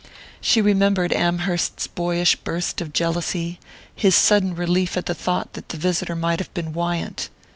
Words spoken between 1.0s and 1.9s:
Amherst's